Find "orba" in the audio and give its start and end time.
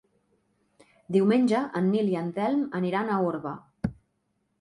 3.27-3.53